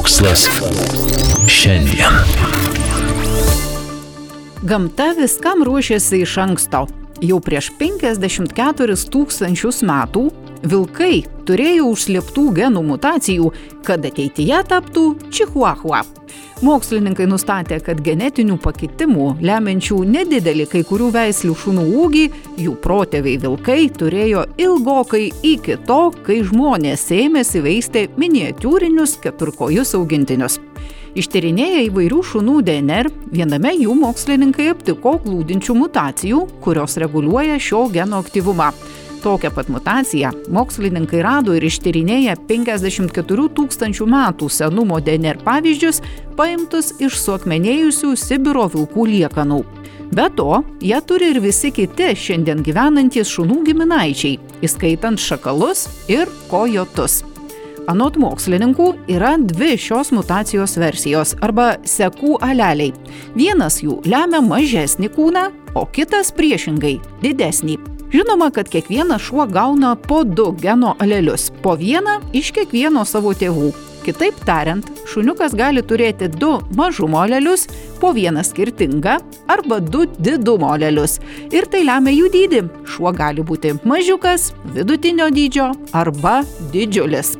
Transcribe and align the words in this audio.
Mokslas 0.00 0.48
šiandien. 1.46 2.14
Gamta 4.62 5.10
viskam 5.18 5.62
ruošiasi 5.64 6.22
iš 6.24 6.36
anksto. 6.40 6.86
Jau 7.20 7.36
prieš 7.44 7.68
54 7.76 8.96
tūkstančius 9.12 9.82
metų 9.84 10.22
vilkai 10.72 11.18
turėjo 11.44 11.90
užslėptų 11.92 12.46
genų 12.62 12.84
mutacijų, 12.94 13.50
kad 13.84 14.08
ateityje 14.08 14.62
taptų 14.72 15.04
čihuahua. 15.28 16.00
Mokslininkai 16.60 17.24
nustatė, 17.24 17.78
kad 17.80 18.02
genetinių 18.04 18.58
pakitimų, 18.60 19.30
lemiančių 19.40 20.02
nedidelį 20.04 20.66
kai 20.68 20.82
kurių 20.84 21.06
veislių 21.14 21.54
šunų 21.56 21.84
ūgį, 22.02 22.24
jų 22.60 22.74
protėviai 22.84 23.38
vilkai 23.40 23.86
turėjo 23.96 24.42
ilgokai 24.60 25.30
iki 25.54 25.78
to, 25.88 26.02
kai 26.26 26.42
žmonės 26.44 27.06
ėmėsi 27.16 27.64
veisti 27.64 28.04
miniatūrinius 28.20 29.16
keturkojus 29.24 29.94
augintinius. 29.96 30.60
Ištyrinėję 31.16 31.86
įvairių 31.88 32.20
šunų 32.28 32.60
DNR, 32.68 33.08
viename 33.32 33.72
jų 33.80 33.96
mokslininkai 34.04 34.68
aptiko 34.74 35.16
glūdinčių 35.24 35.80
mutacijų, 35.80 36.44
kurios 36.60 37.00
reguliuoja 37.00 37.56
šio 37.56 37.86
geno 37.96 38.20
aktyvumą. 38.20 38.68
Tokią 39.22 39.50
pat 39.50 39.68
mutaciją 39.68 40.30
mokslininkai 40.48 41.20
rado 41.22 41.52
ir 41.52 41.64
ištyrinėję 41.68 42.38
54 42.48 43.48
tūkstančių 43.56 44.06
metų 44.08 44.48
senumo 44.48 45.00
DNR 45.04 45.42
pavyzdžius, 45.44 46.00
paimtus 46.38 46.94
iš 47.04 47.18
suakmenėjusių 47.20 48.14
Sibiro 48.16 48.64
vilkų 48.72 49.04
liekanų. 49.12 49.60
Be 50.16 50.26
to, 50.36 50.62
jie 50.80 51.02
turi 51.06 51.28
ir 51.34 51.42
visi 51.44 51.68
kiti 51.70 52.14
šiandien 52.16 52.64
gyvenantys 52.64 53.28
šunų 53.30 53.60
giminaičiai, 53.68 54.40
įskaitant 54.64 55.20
šakalus 55.20 55.84
ir 56.08 56.32
kojotus. 56.48 57.20
Anot 57.90 58.16
mokslininkų 58.20 58.88
yra 59.10 59.36
dvi 59.38 59.76
šios 59.80 60.14
mutacijos 60.16 60.78
versijos 60.80 61.36
arba 61.44 61.74
sekų 61.84 62.38
aleliai. 62.40 62.94
Vienas 63.36 63.82
jų 63.84 64.00
lemia 64.08 64.40
mažesnį 64.44 65.12
kūną, 65.16 65.48
o 65.76 65.86
kitas 65.86 66.32
priešingai- 66.32 67.00
didesnį. 67.24 67.99
Žinoma, 68.12 68.50
kad 68.50 68.68
kiekvienas 68.68 69.22
šuo 69.22 69.46
gauna 69.46 69.94
po 69.96 70.24
du 70.24 70.52
geno 70.60 70.94
alelius, 70.98 71.52
po 71.62 71.74
vieną 71.74 72.18
iš 72.32 72.50
kiekvieno 72.50 73.04
savo 73.06 73.30
tėvų. 73.34 73.70
Kitaip 74.02 74.34
tariant, 74.48 74.86
šuniukas 75.06 75.54
gali 75.54 75.82
turėti 75.86 76.26
du 76.32 76.56
mažumo 76.74 77.20
alelius, 77.22 77.68
po 78.00 78.10
vieną 78.16 78.42
skirtingą 78.42 79.18
arba 79.46 79.78
du 79.80 80.08
didumo 80.18 80.72
alelius. 80.74 81.20
Ir 81.54 81.70
tai 81.70 81.84
lemia 81.86 82.16
jų 82.16 82.32
dydį. 82.34 82.64
Šuo 82.88 83.14
gali 83.14 83.46
būti 83.46 83.76
mažiukas, 83.84 84.50
vidutinio 84.74 85.30
dydžio 85.30 85.70
arba 85.92 86.40
didžiulis. 86.74 87.36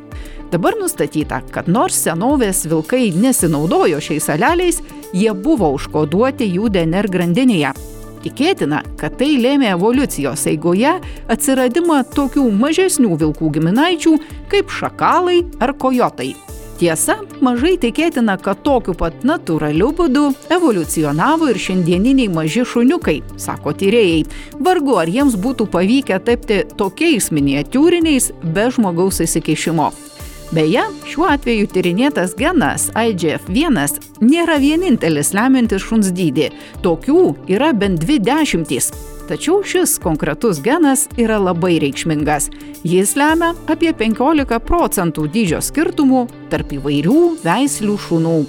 Dabar 0.51 0.79
nustatyta, 0.79 1.43
kad 1.51 1.67
nors 1.67 1.99
senovės 1.99 2.63
vilkai 2.67 3.09
nesinaudojo 3.11 3.99
šiais 3.99 4.31
aleliais, 4.31 4.79
jie 5.11 5.33
buvo 5.35 5.73
užkoduoti 5.75 6.47
jų 6.55 6.71
DNR 6.71 7.11
grandinėje. 7.11 7.75
Tikėtina, 8.21 8.83
kad 9.01 9.17
tai 9.17 9.33
lėmė 9.41 9.71
evoliucijos 9.73 10.45
eigoje 10.51 10.93
atsiradimą 11.31 12.03
tokių 12.13 12.45
mažesnių 12.53 13.17
vilkų 13.23 13.51
giminaičių 13.57 14.15
kaip 14.51 14.73
šakalai 14.73 15.41
ar 15.61 15.73
kojotai. 15.73 16.35
Tiesa, 16.81 17.19
mažai 17.45 17.75
tikėtina, 17.77 18.39
kad 18.41 18.63
tokiu 18.65 18.95
pat 18.97 19.21
natūraliu 19.21 19.91
būdu 19.97 20.23
evoliucionavo 20.49 21.51
ir 21.51 21.59
šiandieniniai 21.61 22.31
maži 22.33 22.63
šuniukai, 22.65 23.19
sako 23.37 23.75
tyrėjai. 23.77 24.23
Vargu 24.65 24.97
ar 24.97 25.11
jiems 25.13 25.37
būtų 25.37 25.69
pavykę 25.69 26.17
tapti 26.25 26.63
tokiais 26.81 27.29
miniatūriniais 27.37 28.31
be 28.41 28.65
žmogaus 28.73 29.21
įsikišimo. 29.21 29.91
Beje, 30.51 30.81
šiuo 31.07 31.29
atveju 31.31 31.69
tyrinėtas 31.71 32.33
genas 32.35 32.89
IGF-1 32.99 34.01
nėra 34.19 34.57
vienintelis 34.59 35.31
lemiantis 35.31 35.85
šuns 35.85 36.09
dydį. 36.11 36.49
Tokių 36.83 37.23
yra 37.55 37.71
bent 37.71 38.03
dvi 38.03 38.19
dešimtys. 38.19 38.91
Tačiau 39.31 39.61
šis 39.63 39.95
konkretus 40.03 40.59
genas 40.59 41.07
yra 41.15 41.39
labai 41.39 41.77
reikšmingas. 41.79 42.49
Jis 42.83 43.15
lemia 43.15 43.53
apie 43.71 43.95
15 43.95 44.59
procentų 44.67 45.29
dydžio 45.31 45.63
skirtumų 45.63 46.25
tarp 46.51 46.75
įvairių 46.81 47.21
veislių 47.45 48.01
šunų. 48.09 48.41